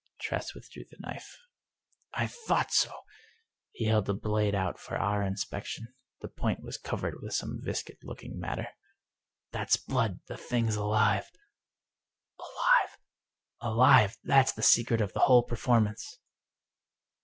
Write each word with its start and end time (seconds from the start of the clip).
Tress 0.19 0.55
withdrew 0.55 0.85
the 0.89 0.97
knife." 0.97 1.37
I 2.15 2.25
thought 2.25 2.71
so!" 2.71 2.91
He 3.71 3.85
held 3.85 4.05
the 4.07 4.15
blade 4.15 4.55
out 4.55 4.79
for 4.79 4.97
our 4.97 5.21
inspec 5.21 5.65
tion. 5.65 5.93
The 6.21 6.27
point 6.27 6.63
was 6.63 6.79
covered 6.79 7.21
with 7.21 7.35
some 7.35 7.59
viscid 7.61 7.99
looking 8.01 8.39
mat 8.39 8.57
ter." 8.57 8.67
That's 9.51 9.77
blood! 9.77 10.21
The 10.27 10.37
thing's 10.37 10.75
alive!" 10.75 11.29
"Alive!"" 12.39 12.97
Alive! 13.61 14.17
That's 14.23 14.53
the 14.53 14.63
secret 14.63 15.01
of 15.01 15.13
the 15.13 15.19
whole 15.19 15.43
performance 15.43 16.17